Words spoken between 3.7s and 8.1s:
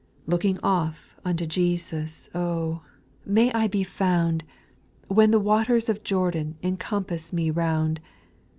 found, When the waters of Jordan Encompass me round